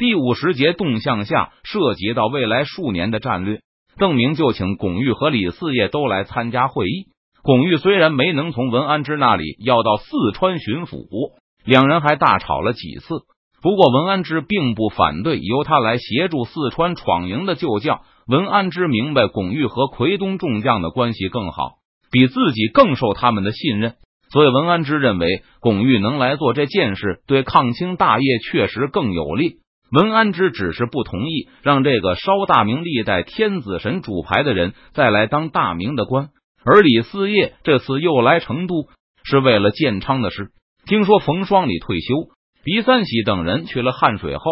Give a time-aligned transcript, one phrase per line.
[0.00, 3.60] 第五十节动向下，涉及到未来数年的战略。
[3.98, 7.08] 邓明就请巩玉和李四业都来参加会议。
[7.42, 11.04] 巩玉虽然没能从文安之那里要到四川巡抚，
[11.66, 13.24] 两人还大吵了几次。
[13.60, 18.00] 不过文安之并不反对由他来协助四川闯营的旧将。
[18.26, 21.72] 文安之明白巩玉和奎东众将的关系更好，
[22.10, 23.96] 比自己更受他们的信任，
[24.32, 29.56] 所以文安之认为巩玉能来做这件事，对抗清大业确实更有利。
[29.90, 36.28] 文安之只是不同意让这个烧大明历代天子神主牌的人再来当大明的官，
[36.64, 38.86] 而李四业这次又来成都
[39.24, 40.50] 是为了建昌的事。
[40.86, 42.28] 听说冯双礼退休，
[42.64, 44.44] 狄三喜等人去了汉水后，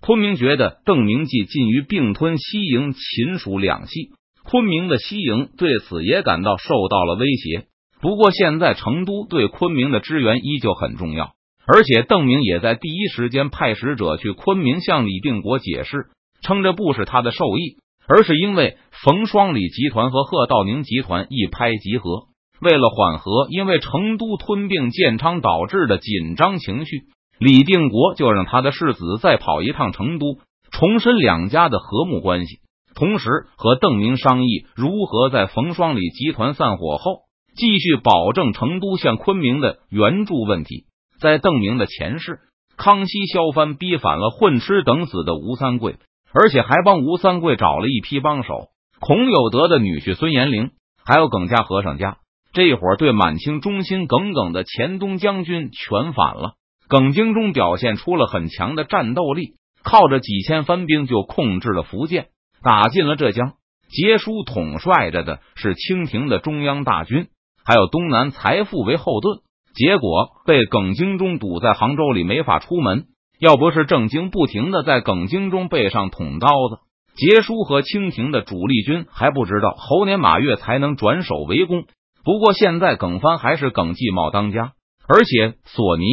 [0.00, 4.10] 昆明觉得邓明记近于并吞西营、秦蜀两系，
[4.44, 7.66] 昆明的西营对此也感到受到了威胁。
[8.00, 11.33] 不过现在成都对昆明的支援依旧很重要。
[11.66, 16.06] 而且邓明也在第一时间派使者去昆明向李定国解释，
[16.42, 22.24] 称这不是他的授意，而是因为冯双礼集团和贺道宁集团一拍即合。
[22.60, 27.02] 为了缓和因为成都吞并建昌导致的紧张情绪，
[27.38, 30.38] 李定国就让他的世子再跑一趟成都，
[30.70, 32.58] 重申两家的和睦关系，
[32.94, 37.22] 同时和邓明商议如何在冯双礼集团散伙后，
[37.56, 40.84] 继续保证成都向昆明的援助问题。
[41.20, 42.40] 在邓明的前世，
[42.76, 45.96] 康熙削藩逼反了混吃等死的吴三桂，
[46.32, 48.68] 而且还帮吴三桂找了一批帮手。
[49.00, 50.70] 孔有德的女婿孙延龄，
[51.04, 52.18] 还有耿家和尚家，
[52.52, 56.54] 这会儿对满清忠心耿耿的前东将军全反了。
[56.88, 62.28] 耿精忠表现出了很强的战斗力，靠着几千番兵就控制了福建，
[62.62, 63.54] 打进了浙江。
[63.88, 67.28] 杰叔统帅着的是清廷的中央大军，
[67.64, 69.38] 还有东南财富为后盾。
[69.74, 73.06] 结果被耿精忠堵在杭州里，没法出门。
[73.40, 76.78] 要不是郑经不停的在耿精忠背上捅刀子，
[77.16, 81.84] 杰叔和清廷的主力军还不知道猴年马月才能转守为攻。
[82.24, 84.72] 不过现在耿帆还是耿继茂当家，
[85.08, 86.04] 而且索尼、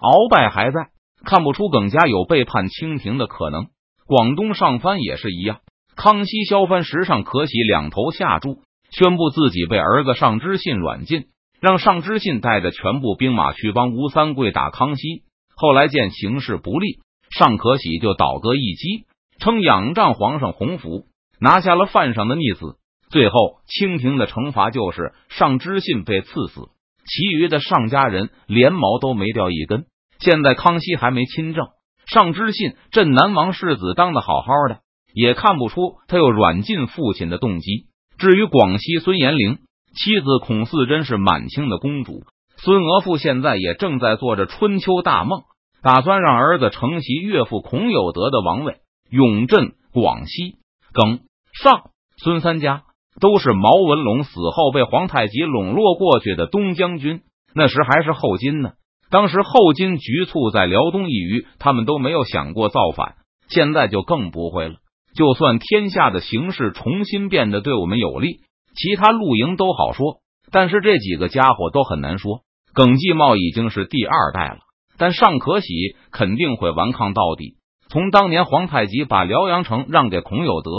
[0.00, 0.88] 鳌拜还在，
[1.24, 3.68] 看不出耿家有背叛清廷的可能。
[4.06, 5.60] 广东上藩也是一样，
[5.96, 8.58] 康熙削藩时，上可喜两头下注，
[8.90, 11.26] 宣布自己被儿子上知信软禁。
[11.64, 15.22] 让尚知信带着全部兵马去帮吴三桂打康熙。
[15.56, 16.98] 后来见形势不利，
[17.30, 19.06] 尚可喜就倒戈一击，
[19.38, 21.06] 称仰仗皇上洪福，
[21.40, 22.76] 拿下了犯上的逆子。
[23.08, 26.68] 最后，清廷的惩罚就是尚知信被赐死，
[27.06, 29.86] 其余的尚家人连毛都没掉一根。
[30.18, 31.68] 现在康熙还没亲政，
[32.04, 34.80] 尚知信镇南王世子当的好好的，
[35.14, 37.86] 也看不出他有软禁父亲的动机。
[38.18, 39.60] 至于广西孙延龄。
[39.94, 42.24] 妻子孔四贞是满清的公主，
[42.56, 45.42] 孙娥父现在也正在做着春秋大梦，
[45.82, 48.78] 打算让儿子承袭岳父孔有德的王位，
[49.08, 50.56] 永镇广西。
[50.92, 51.20] 耿
[51.52, 52.82] 尚孙三家
[53.20, 57.22] 都是毛文龙死后被皇太极笼络过去的东将军，
[57.54, 58.72] 那时还是后金呢。
[59.10, 63.14] 当时后金局促在辽东一隅，他们都没有想过造反，
[63.48, 64.74] 现在就更不会了。
[65.14, 68.40] 就算天下的形势重新变得对我们有利。
[68.74, 70.20] 其他露营都好说，
[70.50, 72.40] 但是这几个家伙都很难说。
[72.72, 74.58] 耿继茂已经是第二代了，
[74.98, 75.68] 但尚可喜
[76.10, 77.56] 肯定会顽抗到底。
[77.88, 80.70] 从当年皇太极把辽阳城让给孔有德，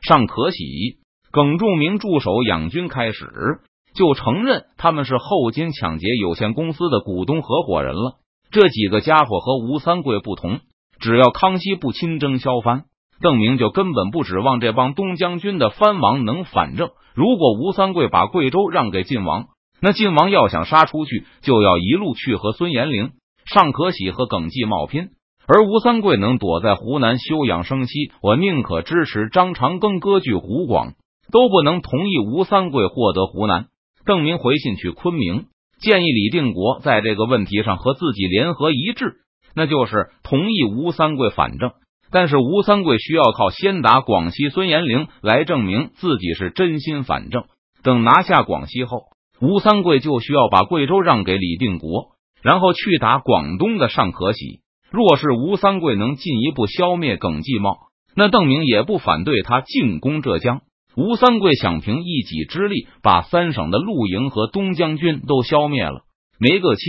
[0.00, 0.64] 尚可喜、
[1.30, 3.26] 耿仲明驻守养军开始，
[3.94, 8.18] 就承认他们是后金抢劫有限公司的股东合伙人了。
[8.50, 10.60] 这几个家伙和吴三桂不同，
[11.00, 12.84] 只要康熙不亲征削藩。
[13.22, 16.90] 邓明就根本不指望这帮东将军的藩王能反正。
[17.14, 19.46] 如果吴三桂把贵州让给晋王，
[19.80, 23.12] 那晋王要想杀出去，就要一路去和孙延龄、
[23.46, 25.10] 尚可喜和耿继茂拼。
[25.46, 30.94] 而吴三桂能躲在湖南休养生息，我宁可支持张长庚割据湖广，
[31.32, 33.66] 都不能同意吴三桂获得湖南。
[34.04, 35.46] 邓明回信去昆明，
[35.80, 39.16] 建议李定国在这个问题上和自己联合一致，
[39.54, 41.72] 那就是同意吴三桂反正。
[42.12, 47.44] 但是吴三桂需要靠先打广西孙延龄来证明自己是真心反正。
[47.82, 49.04] 等拿下广西后，
[49.40, 52.12] 吴三桂就需要把贵州让给李定国，
[52.42, 54.60] 然后去打广东的尚可喜。
[54.90, 57.78] 若是吴三桂能进一步消灭耿继茂，
[58.14, 60.60] 那邓明也不反对他进攻浙江。
[60.94, 66.02] 吴三桂想凭一己之力把三省的陆营和东将军都消灭了，
[66.38, 66.82] 没个七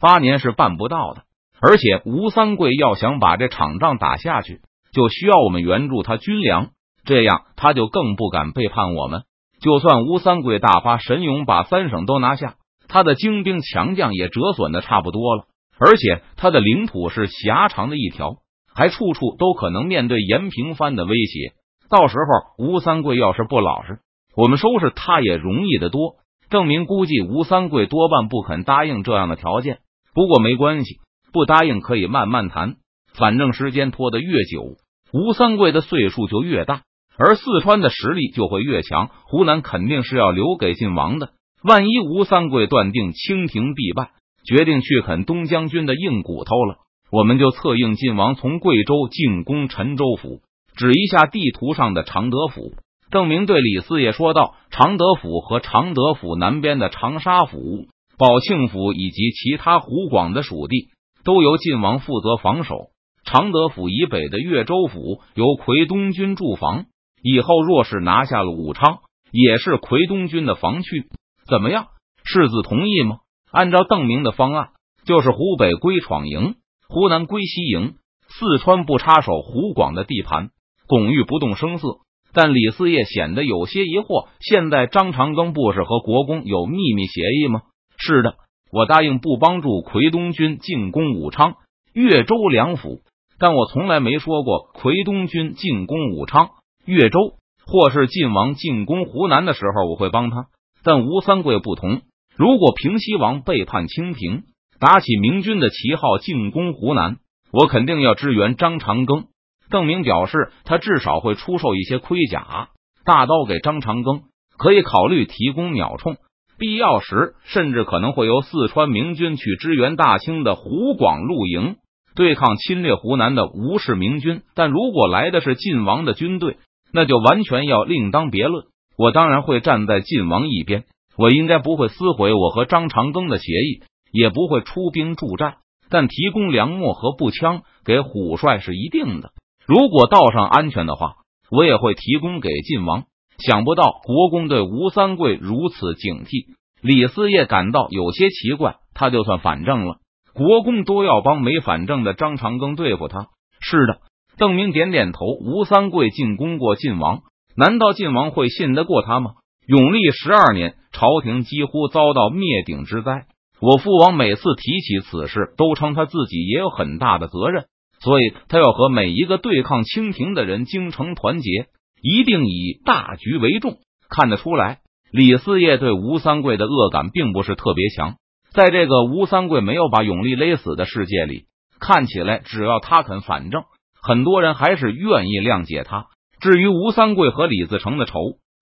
[0.00, 1.22] 八年是办不到的。
[1.66, 4.60] 而且吴三桂要想把这场仗打下去，
[4.92, 6.72] 就需要我们援助他军粮，
[7.06, 9.22] 这样他就更不敢背叛我们。
[9.62, 12.56] 就算吴三桂大发神勇把三省都拿下，
[12.86, 15.44] 他的精兵强将也折损的差不多了。
[15.78, 18.36] 而且他的领土是狭长的一条，
[18.74, 21.54] 还处处都可能面对延平藩的威胁。
[21.88, 24.00] 到时候吴三桂要是不老实，
[24.36, 26.16] 我们收拾他也容易的多。
[26.50, 29.78] 郑明估计吴三桂多半不肯答应这样的条件，
[30.14, 30.98] 不过没关系，
[31.34, 32.76] 不答应可以慢慢谈。
[33.12, 34.76] 反正时间拖得越久，
[35.12, 36.82] 吴三桂的岁数就越大，
[37.18, 39.10] 而四川的实力就会越强。
[39.26, 41.30] 湖南肯定是要留给晋王的。
[41.62, 44.10] 万一吴三桂断定清廷必败，
[44.46, 46.76] 决定去啃东将军的硬骨头了，
[47.10, 50.40] 我们就策应晋王从贵州进攻陈州府。
[50.76, 52.74] 指一下地图上的常德府，
[53.10, 57.86] 郑明对李四爷说道：“常德府和常德府南边的长沙府、
[58.18, 60.88] 宝庆府以及其他湖广的属地，
[61.24, 62.90] 都由晋王负责防守。
[63.24, 66.86] 常德府以北的岳州府由奎东军驻防。
[67.22, 68.98] 以后若是拿下了武昌，
[69.32, 71.08] 也是奎东军的防区。
[71.48, 71.86] 怎么样？
[72.22, 73.18] 世子同意吗？
[73.50, 74.68] 按照邓明的方案，
[75.06, 76.56] 就是湖北归闯营，
[76.88, 77.94] 湖南归西营，
[78.28, 80.50] 四川不插手湖广的地盘。”
[80.86, 82.00] 巩玉不动声色，
[82.34, 84.28] 但李四爷显得有些疑惑。
[84.40, 87.62] 现在张长庚不是和国公有秘密协议吗？
[87.96, 88.36] 是的，
[88.74, 91.54] 我答应不帮助奎东军进攻武昌、
[91.92, 93.02] 岳州两府，
[93.38, 96.50] 但我从来没说过奎东军进攻武昌、
[96.84, 97.34] 岳州，
[97.64, 100.46] 或是晋王进攻湖南的时候我会帮他。
[100.82, 102.00] 但吴三桂不同，
[102.34, 104.42] 如果平西王背叛清廷，
[104.80, 107.18] 打起明军的旗号进攻湖南，
[107.52, 109.26] 我肯定要支援张长庚。
[109.70, 112.70] 邓明表示，他至少会出售一些盔甲、
[113.04, 114.22] 大刀给张长庚，
[114.58, 116.16] 可以考虑提供鸟铳，
[116.58, 121.76] 必要时甚至可能会由四川明军去支援大清的湖广陆营，
[122.14, 124.42] 对抗侵略湖南的吴氏明军。
[124.54, 126.58] 但如果来的是晋王的军队，
[126.92, 128.66] 那就完全要另当别论。
[128.96, 130.84] 我当然会站在晋王一边，
[131.18, 135.56] 我应该不会撕毁我和张长庚的协议，也不会出兵助战，
[135.90, 139.30] 但提供粮秣和步枪给虎帅是一定的。
[139.66, 141.14] 如果道上安全的话，
[141.50, 143.04] 我也会提供给晋王。
[143.38, 148.76] 想不到国公对吴三桂如此警惕，李四业感到有些奇怪。
[148.94, 149.96] 他就算反正了，
[150.34, 153.26] 国公都要帮没反正的张长庚对付他。
[153.60, 153.98] 是的，
[154.38, 155.26] 邓明点点头。
[155.26, 157.22] 吴三桂进攻过晋王，
[157.56, 159.32] 难道晋王会信得过他吗？
[159.66, 163.26] 永历十二年，朝廷几乎遭到灭顶之灾。
[163.60, 167.64] 我父王每次提起此事，都称他自己也有很大的责任。
[168.00, 171.66] 所以，他要和每一个对抗清廷的人精诚团结，
[172.04, 173.78] 一定以大局为重。
[174.10, 174.80] 看得出来，
[175.10, 178.16] 李四爷对吴三桂的恶感并不是特别强。
[178.52, 181.46] 在这个吴三桂没有把永历勒死的世界里，
[181.80, 183.62] 看起来只要他肯反正，
[184.00, 186.08] 很多人还是愿意谅解他。
[186.40, 188.18] 至于吴三桂和李自成的仇，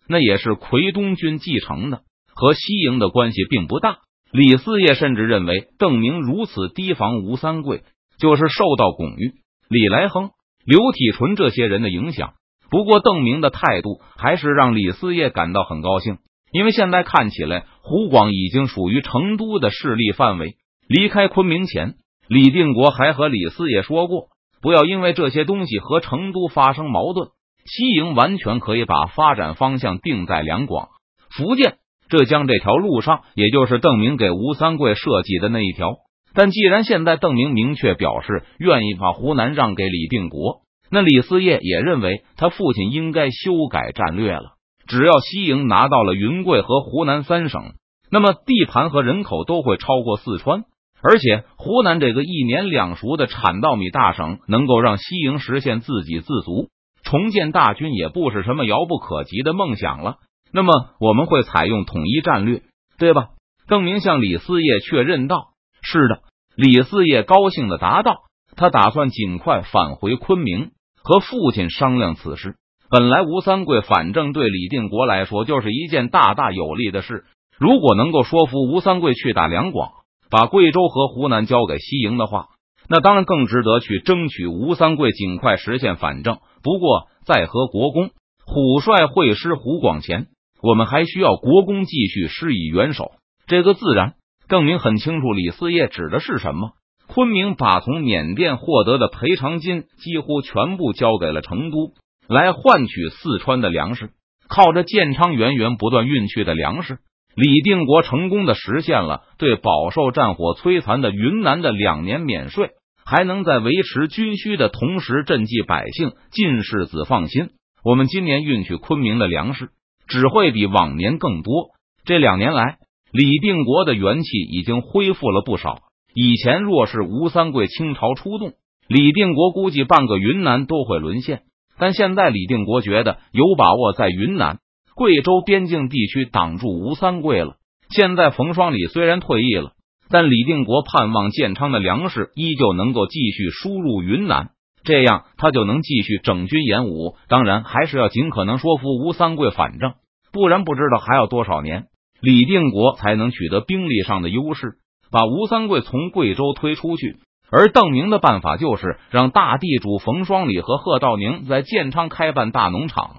[0.06, 2.02] 那也是奎东军继承的，
[2.32, 3.98] 和西营的关系并不大。
[4.30, 7.82] 李四爷甚至认为，邓明如此提防吴三桂。
[8.18, 9.32] 就是受到巩玉、
[9.68, 10.30] 李来亨、
[10.64, 12.34] 刘体纯这些人的影响。
[12.72, 16.16] 不过邓明的态度还是让李四业感到很高兴，
[16.52, 20.56] 因为现在看起来湖广已经属于成都的势力范围。
[20.88, 21.96] 离开昆明前，
[22.28, 24.28] 李定国还和李四业说过，
[24.62, 27.28] 不要因为这些东西和成都发生矛盾。
[27.66, 30.88] 西营完全可以把发展方向定在两广、
[31.30, 31.74] 福建、
[32.08, 35.96] 浙江这条路上，也就是邓明给吴三桂设计的那一条。
[36.34, 44.56] 但既然现在邓明明确表示愿意把湖南让给李定国，那李思业也认为他父亲应该修改战略了。
[44.86, 47.72] 只要西营拿到了云贵和湖南三省，
[48.10, 50.64] 那么地盘和人口都会超过四川，
[51.02, 56.68] 而且湖南这个一年两熟的产稻米大省，能够让西营实现自给自足，
[57.02, 60.16] 重建大军也不是什么遥不可及的梦想了。
[60.52, 62.60] 那么我们会采用统一战略，
[62.98, 63.28] 对吧？
[63.66, 65.52] 邓明向李四业确认道。
[65.80, 66.20] 是的，
[66.54, 68.16] 李四业高兴的答道
[68.56, 72.56] ：“他打算尽快返回昆明，和父亲商量此事。
[72.90, 77.24] 本来吴三桂反正对李定国来说就是一件大大有利的事。
[77.58, 79.90] 如果能够说服吴三桂去打两广，
[80.30, 82.48] 把贵州和湖南交给西营的话，
[82.88, 86.38] 那当然更值得去争取吴三桂尽快实现反正。
[86.62, 88.10] 不过，在和国公、
[88.46, 90.26] 虎帅会师湖广前，
[90.62, 93.12] 我们还需要国公继续施以援手。
[93.46, 94.14] 这个自然。”
[94.48, 96.72] 郑明很清楚李四业指的是什么。
[97.14, 101.92] 昆明把从缅甸获得的赔偿金几乎全部交给了成都，
[102.26, 104.12] 来换取四川的粮食。
[104.48, 107.00] 靠着建昌源源不断运去的粮食，
[107.36, 112.70] 李定国成功的实现了对饱受战火摧残的云南的两年免税，
[113.04, 116.12] 还能在维持军需的同时赈济百姓。
[116.30, 117.50] 晋世子放心，
[117.84, 119.68] 我们今年运去昆明的粮食
[120.08, 121.72] 只会比往年更多。
[122.06, 122.78] 这两年来。
[123.12, 125.80] 李定国的元气已经恢复了不少。
[126.14, 128.52] 以前若是吴三桂倾巢出动，
[128.88, 131.42] 李定国估计半个云南都会沦陷。
[131.78, 134.58] 但现在李定国觉得有把握在云南、
[134.94, 137.54] 贵州边境地区挡住吴三桂了。
[137.88, 139.72] 现在冯双礼虽然退役了，
[140.10, 144.50] 但李定国盼望建昌的粮食依旧能够继续输入云南，
[144.84, 147.16] 这样他就能继续整军演武。
[147.28, 149.94] 当然，还是要尽可能说服吴三桂反正，
[150.32, 151.86] 不然不知道还要多少年，
[152.20, 154.74] 李定国才能取得兵力上的优势，
[155.12, 157.18] 把吴三桂从贵州推出去。
[157.54, 163.14] 而邓明的办法就是让大地主冯双礼和贺道宁在建昌开办大农场，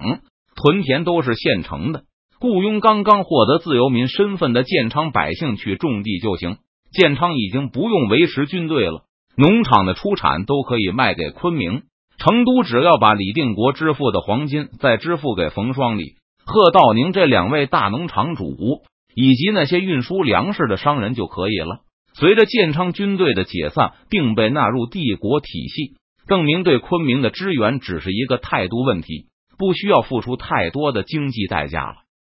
[0.56, 2.06] 屯田都是现成的，
[2.40, 6.58] 雇佣刚刚获得自由民身份的建昌百姓去种地就行。
[6.92, 9.04] 建昌已经不用维持军队了，
[9.38, 11.84] 农场的出产都可以卖给昆明、
[12.18, 18.46] 成都，只要把李定国支付的黄金再支付给冯双礼、贺道宁这两位大农场主
[19.16, 21.82] 以及那些运输粮食的商人就可以了。
[22.14, 25.96] 随着建昌军队的解散，并被纳入帝国体系，
[26.28, 29.26] 邓明对昆明的支援只是一个态度问题，
[29.58, 31.96] 不需要付出太多的经济代价了。